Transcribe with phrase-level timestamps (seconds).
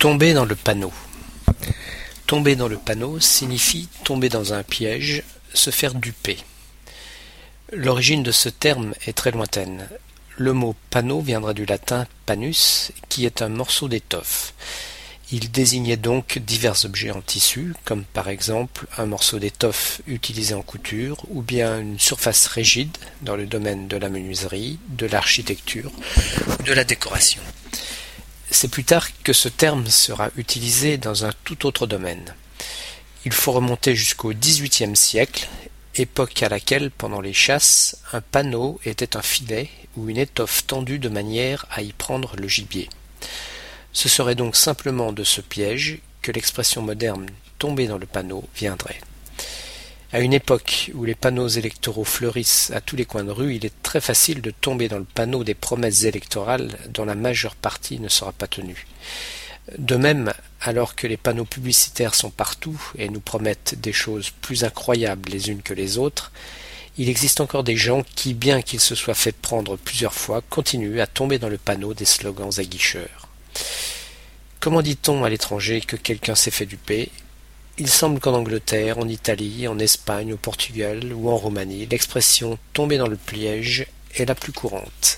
[0.00, 0.94] Tomber dans le panneau.
[2.26, 6.38] Tomber dans le panneau signifie tomber dans un piège, se faire duper.
[7.70, 9.86] L'origine de ce terme est très lointaine.
[10.38, 14.54] Le mot panneau viendra du latin panus, qui est un morceau d'étoffe.
[15.32, 20.62] Il désignait donc divers objets en tissu, comme par exemple un morceau d'étoffe utilisé en
[20.62, 25.92] couture, ou bien une surface rigide dans le domaine de la menuiserie, de l'architecture
[26.64, 27.42] de la décoration.
[28.50, 32.34] C'est plus tard que ce terme sera utilisé dans un tout autre domaine.
[33.24, 35.48] Il faut remonter jusqu'au XVIIIe siècle,
[35.94, 40.98] époque à laquelle, pendant les chasses, un panneau était un filet ou une étoffe tendue
[40.98, 42.88] de manière à y prendre le gibier.
[43.92, 47.26] Ce serait donc simplement de ce piège que l'expression moderne
[47.58, 49.00] tomber dans le panneau viendrait.
[50.12, 53.64] À une époque où les panneaux électoraux fleurissent à tous les coins de rue, il
[53.64, 58.00] est très facile de tomber dans le panneau des promesses électorales dont la majeure partie
[58.00, 58.86] ne sera pas tenue.
[59.78, 64.64] De même, alors que les panneaux publicitaires sont partout et nous promettent des choses plus
[64.64, 66.32] incroyables les unes que les autres,
[66.98, 71.00] il existe encore des gens qui, bien qu'ils se soient fait prendre plusieurs fois, continuent
[71.00, 73.28] à tomber dans le panneau des slogans aguicheurs.
[74.58, 77.10] Comment dit-on à l'étranger que quelqu'un s'est fait duper?
[77.80, 82.98] Il semble qu'en Angleterre, en Italie, en Espagne, au Portugal ou en Roumanie, l'expression tomber
[82.98, 85.09] dans le piège est la plus courante.